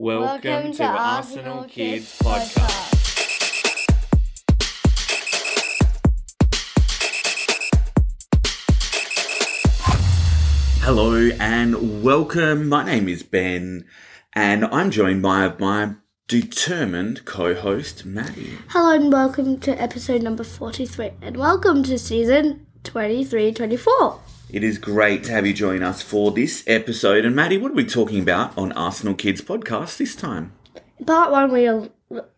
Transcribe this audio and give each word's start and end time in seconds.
Welcome, 0.00 0.74
to, 0.74 0.84
Arsenal 0.84 1.64
Kids 1.64 2.20
Podcast. 2.20 2.94
Hello 10.82 11.30
and 11.40 12.04
welcome. 12.04 12.68
My 12.68 12.84
name 12.84 13.08
is 13.08 13.24
Ben, 13.24 13.86
and 14.34 14.66
I'm 14.66 14.92
joined 14.92 15.22
by 15.22 15.52
my 15.58 15.94
determined 16.28 17.24
co-host 17.24 18.06
Madi. 18.06 18.52
Hello 18.68 18.94
and 18.94 19.12
welcome 19.12 19.58
to 19.58 19.72
episode 19.82 20.22
number 20.22 20.44
43 20.44 21.10
and 21.20 21.36
welcome 21.36 21.82
to 21.82 21.98
season 21.98 22.68
23-24. 22.84 24.20
It 24.50 24.64
is 24.64 24.78
great 24.78 25.24
to 25.24 25.32
have 25.32 25.46
you 25.46 25.52
join 25.52 25.82
us 25.82 26.00
for 26.00 26.30
this 26.30 26.64
episode. 26.66 27.26
And 27.26 27.36
Madi, 27.36 27.58
what 27.58 27.72
are 27.72 27.74
we 27.74 27.84
talking 27.84 28.22
about 28.22 28.56
on 28.56 28.72
Arsenal 28.72 29.14
Kids 29.14 29.42
Podcast 29.42 29.98
this 29.98 30.16
time? 30.16 30.52
Part 31.06 31.30
one 31.30 31.52
we 31.52 31.68
are 31.68 31.90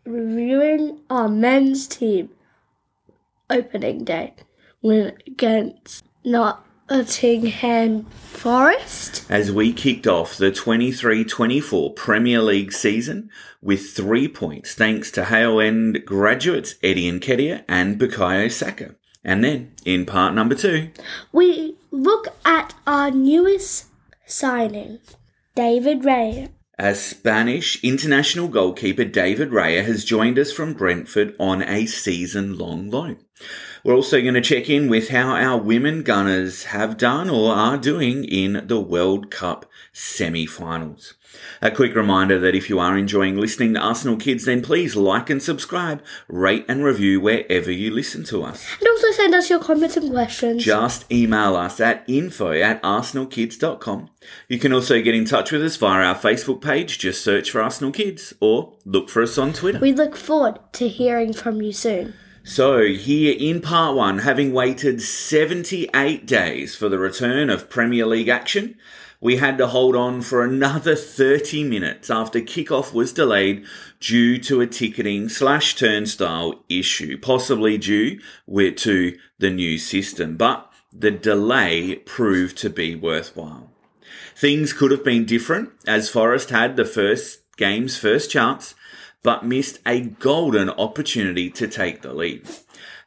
reviewing 0.04 1.02
our 1.08 1.28
men's 1.28 1.86
team 1.86 2.30
opening 3.48 4.02
day 4.02 4.34
win 4.82 5.16
against 5.24 6.02
Nottingham 6.24 8.04
Forest. 8.06 9.26
As 9.30 9.52
we 9.52 9.72
kicked 9.72 10.08
off 10.08 10.36
the 10.36 10.50
23-24 10.50 11.94
Premier 11.94 12.42
League 12.42 12.72
season 12.72 13.30
with 13.62 13.90
three 13.90 14.26
points 14.26 14.74
thanks 14.74 15.12
to 15.12 15.26
Hale 15.26 15.60
End 15.60 16.04
graduates 16.04 16.74
Eddie 16.82 17.10
Nketiah 17.12 17.64
and 17.68 18.00
Bukayo 18.00 18.50
Saka. 18.50 18.96
And 19.22 19.44
then, 19.44 19.72
in 19.84 20.06
part 20.06 20.34
number 20.34 20.54
two, 20.54 20.90
We 21.32 21.76
look 21.90 22.28
at 22.44 22.74
our 22.86 23.10
newest 23.10 23.86
signing, 24.26 25.00
David 25.54 26.02
Raya. 26.02 26.50
As 26.78 27.04
Spanish 27.04 27.82
international 27.84 28.48
goalkeeper 28.48 29.04
David 29.04 29.50
Raya 29.50 29.84
has 29.84 30.02
joined 30.02 30.38
us 30.38 30.50
from 30.50 30.72
Brentford 30.72 31.36
on 31.38 31.62
a 31.62 31.84
season 31.84 32.56
long 32.56 32.88
loan. 32.90 33.18
We're 33.82 33.94
also 33.94 34.20
going 34.20 34.34
to 34.34 34.40
check 34.42 34.68
in 34.68 34.90
with 34.90 35.08
how 35.08 35.34
our 35.34 35.58
women 35.58 36.02
gunners 36.02 36.64
have 36.64 36.98
done 36.98 37.30
or 37.30 37.54
are 37.54 37.78
doing 37.78 38.24
in 38.24 38.66
the 38.66 38.80
World 38.80 39.30
Cup 39.30 39.64
semi 39.92 40.44
finals. 40.44 41.14
A 41.62 41.70
quick 41.70 41.94
reminder 41.94 42.38
that 42.40 42.54
if 42.54 42.68
you 42.68 42.78
are 42.78 42.98
enjoying 42.98 43.36
listening 43.36 43.74
to 43.74 43.80
Arsenal 43.80 44.16
Kids, 44.16 44.44
then 44.44 44.60
please 44.62 44.96
like 44.96 45.30
and 45.30 45.42
subscribe, 45.42 46.02
rate 46.28 46.64
and 46.68 46.84
review 46.84 47.20
wherever 47.20 47.70
you 47.70 47.90
listen 47.90 48.24
to 48.24 48.42
us. 48.42 48.66
And 48.80 48.88
also 48.88 49.12
send 49.12 49.34
us 49.34 49.48
your 49.48 49.60
comments 49.60 49.96
and 49.96 50.10
questions. 50.10 50.64
Just 50.64 51.10
email 51.10 51.56
us 51.56 51.80
at 51.80 52.04
info 52.06 52.52
at 52.52 52.82
arsenalkids.com. 52.82 54.10
You 54.48 54.58
can 54.58 54.72
also 54.72 55.00
get 55.00 55.14
in 55.14 55.24
touch 55.24 55.52
with 55.52 55.64
us 55.64 55.76
via 55.76 56.04
our 56.04 56.16
Facebook 56.16 56.60
page. 56.60 56.98
Just 56.98 57.22
search 57.22 57.50
for 57.50 57.62
Arsenal 57.62 57.92
Kids 57.92 58.34
or 58.40 58.76
look 58.84 59.08
for 59.08 59.22
us 59.22 59.38
on 59.38 59.52
Twitter. 59.52 59.78
we 59.78 59.92
look 59.92 60.16
forward 60.16 60.58
to 60.72 60.88
hearing 60.88 61.32
from 61.32 61.62
you 61.62 61.72
soon. 61.72 62.14
So, 62.42 62.86
here 62.86 63.36
in 63.38 63.60
part 63.60 63.94
one, 63.94 64.20
having 64.20 64.52
waited 64.52 65.02
78 65.02 66.26
days 66.26 66.74
for 66.74 66.88
the 66.88 66.98
return 66.98 67.50
of 67.50 67.68
Premier 67.68 68.06
League 68.06 68.28
action, 68.28 68.78
we 69.20 69.36
had 69.36 69.58
to 69.58 69.66
hold 69.66 69.94
on 69.94 70.22
for 70.22 70.42
another 70.42 70.96
30 70.96 71.64
minutes 71.64 72.08
after 72.08 72.40
kickoff 72.40 72.94
was 72.94 73.12
delayed 73.12 73.66
due 74.00 74.38
to 74.38 74.62
a 74.62 74.66
ticketing 74.66 75.28
slash 75.28 75.76
turnstile 75.76 76.64
issue, 76.70 77.18
possibly 77.18 77.76
due 77.76 78.18
to 78.48 79.18
the 79.38 79.50
new 79.50 79.76
system. 79.76 80.38
But 80.38 80.72
the 80.90 81.10
delay 81.10 81.96
proved 81.96 82.56
to 82.58 82.70
be 82.70 82.94
worthwhile. 82.94 83.70
Things 84.34 84.72
could 84.72 84.90
have 84.90 85.04
been 85.04 85.26
different 85.26 85.70
as 85.86 86.08
Forest 86.08 86.48
had 86.48 86.76
the 86.76 86.86
first 86.86 87.40
game's 87.58 87.98
first 87.98 88.30
chance, 88.30 88.74
but 89.22 89.44
missed 89.44 89.78
a 89.86 90.00
golden 90.00 90.70
opportunity 90.70 91.50
to 91.50 91.68
take 91.68 92.02
the 92.02 92.12
lead. 92.12 92.48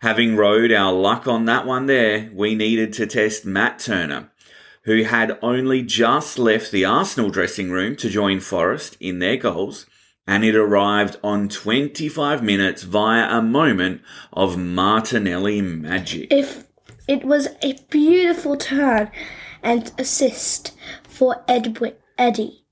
Having 0.01 0.35
rode 0.35 0.71
our 0.71 0.91
luck 0.91 1.27
on 1.27 1.45
that 1.45 1.65
one 1.65 1.85
there, 1.85 2.29
we 2.33 2.55
needed 2.55 2.93
to 2.93 3.07
test 3.07 3.45
Matt 3.45 3.79
Turner, 3.79 4.31
who 4.83 5.03
had 5.03 5.39
only 5.41 5.81
just 5.81 6.37
left 6.37 6.71
the 6.71 6.85
Arsenal 6.85 7.29
dressing 7.29 7.71
room 7.71 7.95
to 7.95 8.09
join 8.09 8.39
Forest 8.39 8.97
in 8.99 9.19
their 9.19 9.37
goals, 9.37 9.85
and 10.27 10.43
it 10.43 10.55
arrived 10.55 11.17
on 11.23 11.49
25 11.49 12.43
minutes 12.43 12.83
via 12.83 13.29
a 13.29 13.41
moment 13.41 14.01
of 14.31 14.57
Martinelli 14.57 15.61
magic. 15.61 16.27
If 16.31 16.67
it 17.07 17.25
was 17.25 17.47
a 17.61 17.75
beautiful 17.89 18.55
turn 18.55 19.09
and 19.61 19.91
assist 19.97 20.77
for 21.03 21.43
Edwin 21.47 21.95
Eddie, 22.17 22.65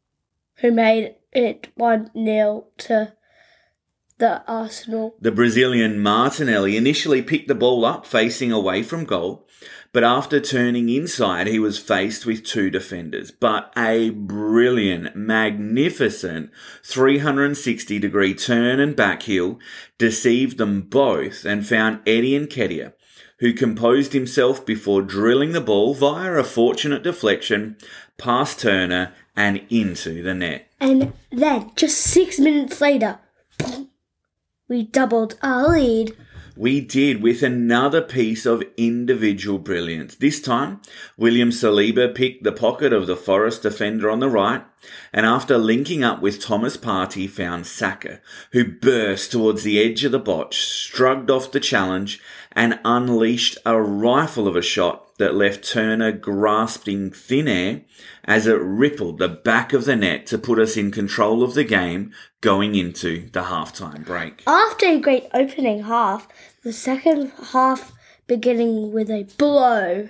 who 0.56 0.72
made 0.72 1.16
it 1.32 1.68
1 1.76 2.12
0 2.14 2.66
to 2.78 3.14
the 4.22 4.44
Arsenal. 4.48 5.16
The 5.20 5.32
Brazilian 5.32 6.00
Martinelli 6.00 6.78
initially 6.78 7.24
picked 7.24 7.48
the 7.48 7.56
ball 7.56 7.84
up 7.84 8.06
facing 8.06 8.52
away 8.52 8.84
from 8.84 9.04
goal, 9.04 9.48
but 9.92 10.04
after 10.04 10.40
turning 10.40 10.90
inside, 10.90 11.48
he 11.48 11.58
was 11.58 11.80
faced 11.80 12.26
with 12.28 12.46
two 12.46 12.70
defenders. 12.70 13.32
But 13.32 13.74
a 13.76 14.12
brilliant, 14.12 15.16
magnificent 15.16 16.52
360 16.84 17.98
degree 17.98 18.36
turn 18.36 18.80
and 18.80 18.96
back 18.96 19.24
heel 19.24 19.60
deceived 19.98 20.60
them 20.60 20.84
both 20.84 21.44
and 21.44 21.66
found 21.66 22.02
Eddie 22.06 22.40
Nketiah, 22.40 22.94
who 23.40 23.54
composed 23.54 24.14
himself 24.14 24.64
before 24.64 25.02
drilling 25.02 25.54
the 25.54 25.62
ball 25.62 25.96
via 25.96 26.34
a 26.34 26.44
fortunate 26.44 27.02
deflection 27.02 27.76
past 28.20 28.60
Turner 28.60 29.14
and 29.36 29.66
into 29.72 30.22
the 30.22 30.36
net. 30.36 30.68
And 30.80 31.14
then, 31.32 31.72
just 31.76 31.98
six 31.98 32.38
minutes 32.38 32.80
later, 32.80 33.18
we 34.72 34.84
doubled 34.84 35.38
our 35.44 35.68
lead. 35.68 36.16
We 36.56 36.80
did 36.80 37.22
with 37.22 37.44
another 37.44 38.02
piece 38.02 38.46
of 38.46 38.64
individual 38.78 39.60
brilliance. 39.60 40.16
This 40.16 40.42
time, 40.42 40.80
William 41.18 41.50
Saliba 41.50 42.16
picked 42.16 42.46
the 42.46 42.54
pocket 42.54 42.94
of 42.94 43.06
the 43.06 43.18
Forest 43.18 43.64
defender 43.64 44.10
on 44.10 44.22
the 44.22 44.30
right, 44.30 44.64
and 45.12 45.26
after 45.26 45.58
linking 45.58 46.06
up 46.06 46.22
with 46.22 46.40
Thomas 46.40 46.78
Partey, 46.78 47.30
found 47.30 47.68
Saka, 47.68 48.22
who 48.54 48.64
burst 48.64 49.34
towards 49.34 49.64
the 49.64 49.78
edge 49.78 50.06
of 50.06 50.14
the 50.14 50.20
box, 50.20 50.56
shrugged 50.56 51.30
off 51.30 51.52
the 51.52 51.60
challenge, 51.60 52.22
and 52.54 52.80
unleashed 52.84 53.58
a 53.66 53.82
rifle 53.82 54.48
of 54.48 54.56
a 54.56 54.62
shot 54.62 55.18
that 55.18 55.36
left 55.36 55.64
Turner 55.64 56.12
grasping 56.12 57.12
thin 57.12 57.48
air 57.48 57.82
as 58.26 58.48
it 58.48 58.60
rippled 58.60 59.20
the 59.20 59.30
back 59.30 59.74
of 59.74 59.86
the 59.86 59.96
net 59.96 60.26
to 60.28 60.38
put 60.38 60.60
us 60.60 60.76
in 60.76 60.92
control 60.92 61.44
of 61.44 61.54
the 61.54 61.64
game 61.64 62.12
going 62.42 62.76
into 62.76 63.30
the 63.32 63.44
halftime 63.44 64.04
break. 64.04 64.44
After 64.48 64.88
a 64.88 65.00
great 65.00 65.28
opening 65.34 65.84
half, 65.84 66.28
the 66.64 66.74
second 66.74 67.32
half 67.52 67.94
beginning 68.28 68.92
with 68.92 69.10
a 69.10 69.28
blow. 69.38 70.10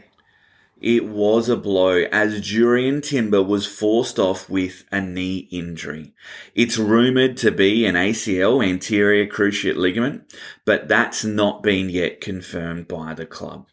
It 0.82 1.06
was 1.06 1.48
a 1.48 1.56
blow 1.56 2.06
as 2.12 2.42
Jurrien 2.42 3.04
Timber 3.04 3.44
was 3.44 3.68
forced 3.68 4.18
off 4.18 4.50
with 4.50 4.84
a 4.92 5.00
knee 5.00 5.48
injury. 5.52 6.16
It's 6.56 6.80
rumoured 6.80 7.38
to 7.38 7.52
be 7.52 7.86
an 7.86 7.94
ACL 7.94 8.66
anterior 8.68 9.28
cruciate 9.28 9.76
ligament, 9.76 10.34
but 10.66 10.88
that's 10.88 11.24
not 11.24 11.62
been 11.62 11.90
yet 11.90 12.20
confirmed 12.20 12.88
by 12.88 13.14
the 13.14 13.28
club. 13.28 13.68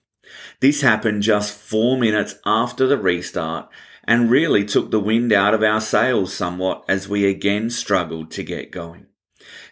This 0.60 0.82
happened 0.82 1.22
just 1.22 1.56
four 1.56 1.98
minutes 1.98 2.34
after 2.44 2.86
the 2.86 2.98
restart 2.98 3.70
and 4.04 4.30
really 4.30 4.66
took 4.66 4.90
the 4.90 5.00
wind 5.00 5.32
out 5.32 5.54
of 5.54 5.62
our 5.62 5.80
sails 5.80 6.34
somewhat 6.34 6.84
as 6.88 7.08
we 7.08 7.24
again 7.24 7.70
struggled 7.70 8.30
to 8.32 8.42
get 8.42 8.70
going. 8.70 9.07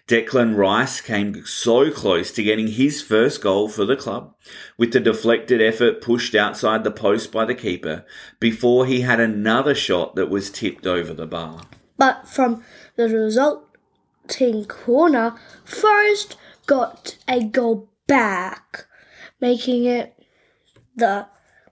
Declan 0.08 0.56
Rice 0.56 1.00
came 1.00 1.44
so 1.46 1.90
close 1.90 2.30
to 2.32 2.42
getting 2.44 2.68
his 2.68 3.02
first 3.02 3.42
goal 3.42 3.68
for 3.68 3.84
the 3.84 3.96
club, 3.96 4.34
with 4.78 4.92
the 4.92 5.00
deflected 5.00 5.60
effort 5.60 6.00
pushed 6.00 6.36
outside 6.36 6.84
the 6.84 6.92
post 6.92 7.32
by 7.32 7.44
the 7.44 7.56
keeper 7.56 8.04
before 8.38 8.86
he 8.86 9.00
had 9.00 9.18
another 9.18 9.74
shot 9.74 10.14
that 10.14 10.30
was 10.30 10.48
tipped 10.48 10.86
over 10.86 11.12
the 11.12 11.26
bar. 11.26 11.62
But 11.96 12.28
from 12.28 12.62
the 12.94 13.08
resulting 13.08 14.66
corner, 14.66 15.34
Forest 15.64 16.36
got 16.66 17.18
a 17.26 17.42
goal 17.42 17.88
back, 18.06 18.86
making 19.40 19.86
it 19.86 20.16
the 20.94 21.26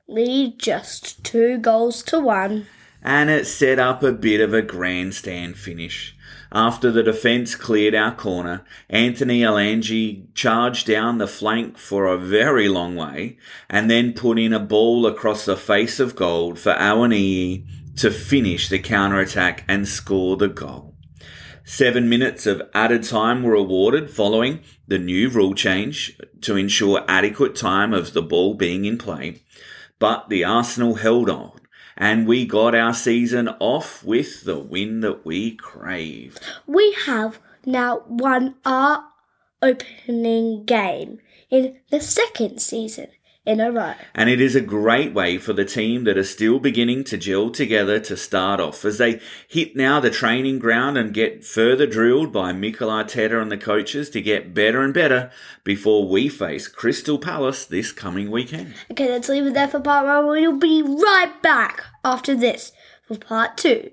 lead 0.08 0.58
just 0.58 1.22
two 1.22 1.58
goals 1.58 2.02
to 2.02 2.18
one. 2.18 2.66
And 3.04 3.28
it 3.28 3.46
set 3.46 3.78
up 3.78 4.02
a 4.02 4.12
bit 4.12 4.40
of 4.40 4.54
a 4.54 4.62
grandstand 4.62 5.58
finish. 5.58 6.16
After 6.50 6.90
the 6.90 7.02
defence 7.02 7.54
cleared 7.54 7.94
our 7.94 8.14
corner, 8.14 8.64
Anthony 8.88 9.40
Elanga 9.40 10.24
charged 10.34 10.86
down 10.86 11.18
the 11.18 11.26
flank 11.26 11.76
for 11.76 12.06
a 12.06 12.16
very 12.16 12.68
long 12.68 12.96
way 12.96 13.36
and 13.68 13.90
then 13.90 14.14
put 14.14 14.38
in 14.38 14.52
a 14.52 14.60
ball 14.60 15.04
across 15.04 15.44
the 15.44 15.56
face 15.56 16.00
of 16.00 16.16
gold 16.16 16.58
for 16.58 16.72
Awoniyi 16.74 17.66
to 17.96 18.10
finish 18.10 18.68
the 18.68 18.78
counter-attack 18.78 19.64
and 19.68 19.86
score 19.86 20.36
the 20.36 20.48
goal. 20.48 20.94
Seven 21.64 22.08
minutes 22.08 22.46
of 22.46 22.62
added 22.72 23.02
time 23.02 23.42
were 23.42 23.54
awarded 23.54 24.10
following 24.10 24.60
the 24.86 24.98
new 24.98 25.28
rule 25.28 25.54
change 25.54 26.18
to 26.42 26.56
ensure 26.56 27.04
adequate 27.08 27.56
time 27.56 27.92
of 27.92 28.12
the 28.12 28.22
ball 28.22 28.54
being 28.54 28.84
in 28.84 28.96
play, 28.96 29.42
but 29.98 30.28
the 30.28 30.44
Arsenal 30.44 30.96
held 30.96 31.28
on 31.28 31.60
and 31.96 32.26
we 32.26 32.46
got 32.46 32.74
our 32.74 32.94
season 32.94 33.48
off 33.60 34.02
with 34.04 34.44
the 34.44 34.58
win 34.58 35.00
that 35.00 35.24
we 35.24 35.54
craved. 35.54 36.40
We 36.66 36.92
have 37.06 37.38
now 37.64 38.02
won 38.08 38.56
our 38.64 39.04
opening 39.62 40.64
game 40.64 41.18
in 41.50 41.78
the 41.90 42.00
second 42.00 42.60
season 42.60 43.08
in 43.46 43.60
a 43.60 43.70
row. 43.70 43.94
And 44.14 44.30
it 44.30 44.40
is 44.40 44.56
a 44.56 44.60
great 44.60 45.12
way 45.12 45.38
for 45.38 45.52
the 45.52 45.64
team 45.64 46.04
that 46.04 46.16
are 46.16 46.24
still 46.24 46.58
beginning 46.58 47.04
to 47.04 47.16
gel 47.18 47.50
together 47.50 48.00
to 48.00 48.16
start 48.16 48.60
off 48.60 48.84
as 48.84 48.98
they 48.98 49.20
hit 49.46 49.76
now 49.76 50.00
the 50.00 50.10
training 50.10 50.58
ground 50.58 50.96
and 50.96 51.12
get 51.12 51.44
further 51.44 51.86
drilled 51.86 52.32
by 52.32 52.52
Mikel 52.52 52.88
Arteta 52.88 53.40
and 53.40 53.52
the 53.52 53.58
coaches 53.58 54.08
to 54.10 54.22
get 54.22 54.54
better 54.54 54.82
and 54.82 54.94
better 54.94 55.30
before 55.62 56.08
we 56.08 56.28
face 56.28 56.68
Crystal 56.68 57.18
Palace 57.18 57.66
this 57.66 57.92
coming 57.92 58.30
weekend. 58.30 58.74
Okay, 58.90 59.10
let's 59.10 59.28
leave 59.28 59.46
it 59.46 59.54
there 59.54 59.68
for 59.68 59.80
part 59.80 60.06
one. 60.06 60.26
We'll 60.26 60.58
be 60.58 60.82
right 60.82 61.32
back 61.42 61.84
after 62.04 62.34
this 62.34 62.72
for 63.06 63.18
part 63.18 63.56
two. 63.56 63.90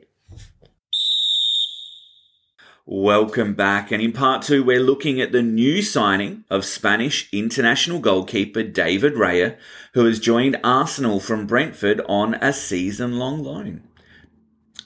Welcome 2.93 3.53
back. 3.53 3.89
And 3.93 4.03
in 4.03 4.11
part 4.11 4.41
two, 4.41 4.65
we're 4.65 4.81
looking 4.81 5.21
at 5.21 5.31
the 5.31 5.41
new 5.41 5.81
signing 5.81 6.43
of 6.49 6.65
Spanish 6.65 7.29
international 7.31 7.99
goalkeeper 7.99 8.63
David 8.63 9.13
Raya, 9.13 9.55
who 9.93 10.03
has 10.03 10.19
joined 10.19 10.59
Arsenal 10.61 11.21
from 11.21 11.47
Brentford 11.47 12.01
on 12.09 12.33
a 12.33 12.51
season 12.51 13.17
long 13.17 13.41
loan. 13.45 13.87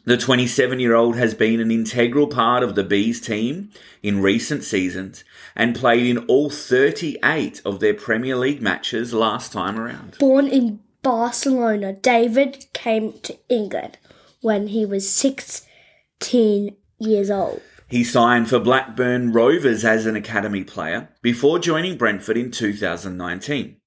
The 0.04 0.18
27 0.18 0.80
year 0.80 0.94
old 0.94 1.16
has 1.16 1.34
been 1.34 1.60
an 1.60 1.72
integral 1.72 2.28
part 2.28 2.62
of 2.62 2.76
the 2.76 2.84
Bees 2.84 3.20
team 3.20 3.72
in 4.04 4.22
recent 4.22 4.64
seasons 4.64 5.24
and 5.56 5.76
played 5.76 6.06
in 6.06 6.20
all 6.28 6.52
38 6.52 7.64
of 7.66 7.80
their 7.80 7.96
Premier 7.96 8.36
League 8.36 8.62
matches 8.62 9.16
last 9.16 9.52
time 9.52 9.80
around. 9.80 10.16
Born 10.20 10.46
in 10.46 10.80
Barcelona, 11.02 11.92
David 11.92 12.68
came 12.72 13.14
to 13.22 13.36
England 13.50 13.98
when 14.42 14.68
he 14.68 14.86
was 14.86 15.10
16 15.10 16.76
years 17.00 17.32
old. 17.32 17.64
He 17.96 18.04
signed 18.04 18.50
for 18.50 18.60
Blackburn 18.60 19.32
Rovers 19.32 19.86
as 19.86 20.06
an 20.06 20.18
academy 20.18 20.66
player 20.66 21.08
before 21.22 21.60
joining 21.60 21.96
Brentford 21.96 22.36
in 22.36 22.52
2019. 22.52 23.78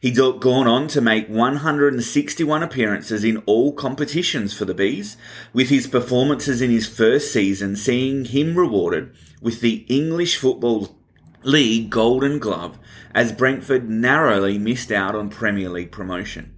He'd 0.00 0.16
gone 0.16 0.66
on 0.66 0.88
to 0.88 1.00
make 1.00 1.28
161 1.28 2.60
appearances 2.60 3.22
in 3.22 3.36
all 3.46 3.72
competitions 3.72 4.52
for 4.52 4.64
the 4.64 4.74
Bees, 4.74 5.16
with 5.52 5.68
his 5.68 5.86
performances 5.86 6.60
in 6.60 6.72
his 6.72 6.88
first 6.88 7.32
season 7.32 7.76
seeing 7.76 8.24
him 8.24 8.58
rewarded 8.58 9.14
with 9.40 9.60
the 9.60 9.86
English 9.88 10.38
Football 10.38 10.98
League 11.44 11.88
Golden 11.88 12.40
Glove 12.40 12.80
as 13.14 13.30
Brentford 13.30 13.88
narrowly 13.88 14.58
missed 14.58 14.90
out 14.90 15.14
on 15.14 15.30
Premier 15.30 15.68
League 15.68 15.92
promotion. 15.92 16.52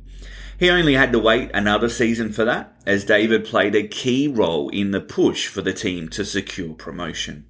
He 0.58 0.70
only 0.70 0.94
had 0.94 1.12
to 1.12 1.18
wait 1.18 1.50
another 1.52 1.88
season 1.88 2.32
for 2.32 2.44
that, 2.44 2.72
as 2.86 3.04
David 3.04 3.44
played 3.44 3.74
a 3.74 3.86
key 3.86 4.28
role 4.28 4.68
in 4.68 4.92
the 4.92 5.00
push 5.00 5.48
for 5.48 5.62
the 5.62 5.72
team 5.72 6.08
to 6.10 6.24
secure 6.24 6.74
promotion. 6.74 7.46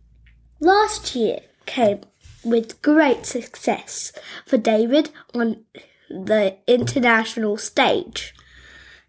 Last 0.60 1.14
year 1.14 1.40
came 1.66 2.00
with 2.44 2.80
great 2.82 3.26
success 3.26 4.12
for 4.46 4.56
David 4.56 5.10
on 5.34 5.64
the 6.08 6.56
international 6.66 7.56
stage. 7.56 8.34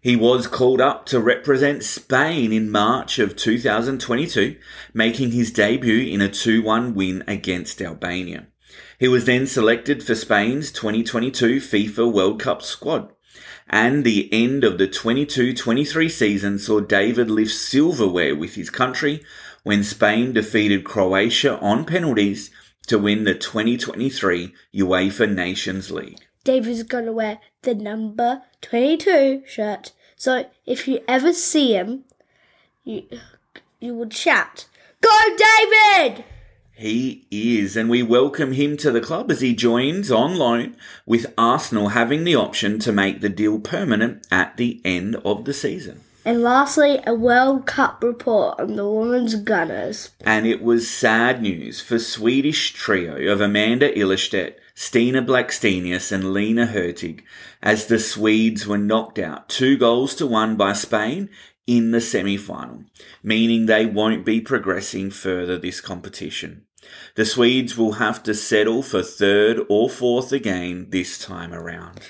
He 0.00 0.14
was 0.14 0.46
called 0.46 0.80
up 0.80 1.06
to 1.06 1.18
represent 1.18 1.82
Spain 1.82 2.52
in 2.52 2.70
March 2.70 3.18
of 3.18 3.34
2022, 3.34 4.56
making 4.94 5.32
his 5.32 5.50
debut 5.50 6.12
in 6.12 6.20
a 6.20 6.28
2 6.28 6.62
1 6.62 6.94
win 6.94 7.24
against 7.26 7.82
Albania. 7.82 8.46
He 8.98 9.08
was 9.08 9.24
then 9.24 9.46
selected 9.46 10.02
for 10.02 10.14
Spain's 10.14 10.70
2022 10.70 11.56
FIFA 11.56 12.12
World 12.12 12.40
Cup 12.40 12.62
squad 12.62 13.12
and 13.68 14.04
the 14.04 14.28
end 14.32 14.64
of 14.64 14.78
the 14.78 14.88
22-23 14.88 16.10
season 16.10 16.58
saw 16.58 16.80
David 16.80 17.30
lift 17.30 17.52
silverware 17.52 18.34
with 18.34 18.54
his 18.54 18.70
country 18.70 19.24
when 19.64 19.82
Spain 19.82 20.32
defeated 20.32 20.84
Croatia 20.84 21.58
on 21.58 21.84
penalties 21.84 22.50
to 22.86 22.98
win 22.98 23.24
the 23.24 23.34
2023 23.34 24.54
UEFA 24.74 25.34
Nations 25.34 25.90
League. 25.90 26.18
David's 26.44 26.84
gonna 26.84 27.12
wear 27.12 27.40
the 27.62 27.74
number 27.74 28.42
22 28.60 29.42
shirt. 29.46 29.92
So 30.14 30.48
if 30.64 30.86
you 30.86 31.00
ever 31.08 31.32
see 31.32 31.74
him, 31.74 32.04
you 32.84 33.02
you 33.80 33.94
would 33.94 34.14
shout, 34.14 34.66
"Go 35.00 35.18
David!" 35.36 36.24
He 36.78 37.26
is, 37.30 37.74
and 37.74 37.88
we 37.88 38.02
welcome 38.02 38.52
him 38.52 38.76
to 38.78 38.90
the 38.90 39.00
club 39.00 39.30
as 39.30 39.40
he 39.40 39.54
joins 39.54 40.10
on 40.10 40.36
loan, 40.36 40.76
with 41.06 41.32
Arsenal 41.38 41.88
having 41.88 42.24
the 42.24 42.36
option 42.36 42.78
to 42.80 42.92
make 42.92 43.22
the 43.22 43.30
deal 43.30 43.58
permanent 43.58 44.26
at 44.30 44.58
the 44.58 44.82
end 44.84 45.16
of 45.24 45.46
the 45.46 45.54
season. 45.54 46.02
And 46.26 46.42
lastly, 46.42 47.00
a 47.06 47.14
World 47.14 47.64
Cup 47.64 48.02
report 48.04 48.60
on 48.60 48.76
the 48.76 48.86
women's 48.86 49.36
Gunners. 49.36 50.10
And 50.20 50.46
it 50.46 50.60
was 50.60 50.90
sad 50.90 51.40
news 51.40 51.80
for 51.80 51.98
Swedish 51.98 52.74
trio 52.74 53.32
of 53.32 53.40
Amanda 53.40 53.90
Ilestedt, 53.98 54.56
Stina 54.74 55.22
Blackstenius 55.22 56.12
and 56.12 56.34
Lina 56.34 56.66
Hurtig 56.66 57.22
as 57.62 57.86
the 57.86 57.98
Swedes 57.98 58.66
were 58.66 58.76
knocked 58.76 59.18
out 59.18 59.48
two 59.48 59.78
goals 59.78 60.14
to 60.16 60.26
one 60.26 60.56
by 60.56 60.74
Spain 60.74 61.30
in 61.66 61.90
the 61.90 62.00
semi-final, 62.00 62.84
meaning 63.22 63.66
they 63.66 63.86
won't 63.86 64.24
be 64.24 64.40
progressing 64.40 65.10
further 65.10 65.58
this 65.58 65.80
competition. 65.80 66.64
The 67.16 67.24
Swedes 67.24 67.76
will 67.76 67.92
have 67.92 68.22
to 68.24 68.34
settle 68.34 68.82
for 68.82 69.02
third 69.02 69.60
or 69.68 69.90
fourth 69.90 70.32
again 70.32 70.86
this 70.90 71.18
time 71.18 71.52
around. 71.52 72.00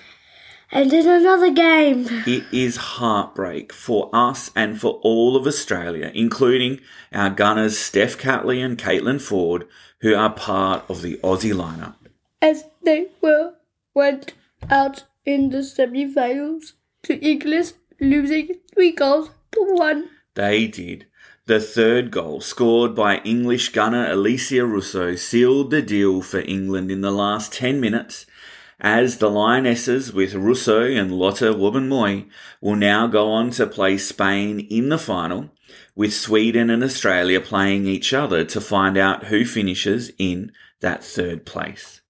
And 0.70 0.92
in 0.92 1.08
another 1.08 1.50
game, 1.52 2.06
It 2.26 2.44
is 2.52 2.76
heartbreak 2.76 3.72
for 3.72 4.10
us 4.12 4.50
and 4.54 4.78
for 4.80 5.00
all 5.02 5.36
of 5.36 5.46
Australia, 5.46 6.10
including 6.12 6.80
our 7.12 7.30
gunners 7.30 7.78
Steph 7.78 8.18
Catley 8.18 8.62
and 8.62 8.76
Caitlin 8.76 9.20
Foord, 9.20 9.66
who 10.00 10.14
are 10.14 10.30
part 10.30 10.84
of 10.90 11.02
the 11.02 11.18
Aussie 11.18 11.54
lineup. 11.54 11.94
as 12.42 12.64
they 12.82 13.08
were 13.22 13.54
went 13.94 14.34
out 14.68 15.04
in 15.24 15.48
the 15.50 15.62
semi-finals 15.62 16.74
to 17.02 17.14
English, 17.20 17.72
losing 18.00 18.58
three 18.74 18.92
goals 18.92 19.30
They 20.34 20.66
did. 20.66 21.06
The 21.46 21.60
third 21.60 22.10
goal, 22.10 22.40
scored 22.40 22.94
by 22.94 23.18
English 23.18 23.68
gunner 23.68 24.08
Alessia 24.08 24.68
Russo, 24.68 25.14
sealed 25.14 25.70
the 25.70 25.80
deal 25.80 26.20
for 26.20 26.40
England 26.40 26.90
in 26.90 27.02
the 27.02 27.12
last 27.12 27.52
10 27.52 27.80
minutes, 27.80 28.26
as 28.80 29.18
the 29.18 29.30
Lionesses, 29.30 30.12
with 30.12 30.34
Russo 30.34 30.82
and 30.82 31.12
Lotte 31.12 31.56
Wubben-Moy, 31.56 32.26
will 32.60 32.76
now 32.76 33.06
go 33.06 33.30
on 33.30 33.50
to 33.52 33.66
play 33.66 33.96
Spain 33.96 34.60
in 34.60 34.88
the 34.88 34.98
final, 34.98 35.50
with 35.94 36.12
Sweden 36.12 36.68
and 36.68 36.82
Australia 36.82 37.40
playing 37.40 37.86
each 37.86 38.12
other 38.12 38.44
to 38.44 38.60
find 38.60 38.98
out 38.98 39.26
who 39.26 39.44
finishes 39.44 40.10
in 40.18 40.52
that 40.80 41.02
third 41.02 41.46
place. 41.46 42.00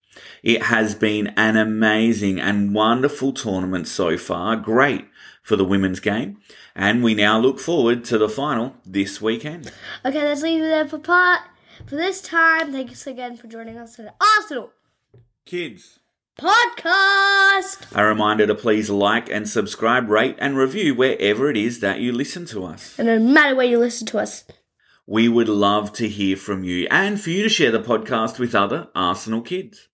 It 0.42 0.62
has 0.64 0.94
been 0.94 1.28
an 1.36 1.56
amazing 1.56 2.40
and 2.40 2.74
wonderful 2.74 3.32
tournament 3.32 3.86
so 3.86 4.16
far, 4.16 4.56
great 4.56 5.06
for 5.46 5.54
the 5.54 5.64
women's 5.64 6.00
game, 6.00 6.38
and 6.74 7.04
we 7.04 7.14
now 7.14 7.38
look 7.38 7.60
forward 7.60 8.04
to 8.04 8.18
the 8.18 8.28
final 8.28 8.74
this 8.84 9.22
weekend. 9.22 9.70
Okay, 10.04 10.20
let's 10.22 10.42
leave 10.42 10.60
it 10.60 10.66
there 10.66 10.88
for 10.88 10.98
part. 10.98 11.40
For 11.86 11.94
this 11.94 12.20
time, 12.20 12.72
thanks 12.72 13.06
again 13.06 13.36
for 13.36 13.46
joining 13.46 13.78
us 13.78 13.96
on 14.00 14.06
the 14.06 14.14
Arsenal 14.20 14.72
Kids, 15.44 16.00
podcast. 16.36 17.86
a 17.94 18.04
reminder 18.04 18.46
to 18.48 18.56
please 18.56 18.90
like 18.90 19.30
and 19.30 19.48
subscribe, 19.48 20.08
rate 20.10 20.34
and 20.38 20.56
review 20.56 20.94
wherever 20.96 21.48
it 21.48 21.56
is 21.56 21.78
that 21.78 22.00
you 22.00 22.12
listen 22.12 22.44
to 22.46 22.64
us. 22.64 22.98
And 22.98 23.06
no 23.06 23.18
matter 23.20 23.54
where 23.54 23.66
you 23.66 23.78
listen 23.78 24.06
to 24.08 24.18
us, 24.18 24.44
We 25.06 25.28
would 25.28 25.48
love 25.48 25.92
to 25.92 26.08
hear 26.08 26.36
from 26.36 26.64
you 26.64 26.88
and 26.90 27.20
for 27.20 27.30
you 27.30 27.44
to 27.44 27.48
share 27.48 27.70
the 27.70 27.78
podcast 27.78 28.40
with 28.40 28.56
other 28.56 28.88
Arsenal 28.96 29.42
kids. 29.42 29.86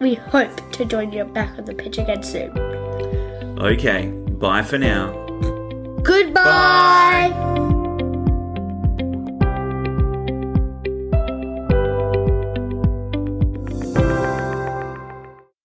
we 0.00 0.14
hope 0.16 0.54
to 0.72 0.84
join 0.84 1.10
you 1.12 1.24
back 1.24 1.56
on 1.56 1.64
the 1.64 1.74
pitch 1.74 1.96
again 1.96 2.22
soon. 2.22 2.50
Okay, 3.58 4.12
bye 4.44 4.62
for 4.62 4.76
now. 4.76 5.10
Goodbye. 6.02 7.63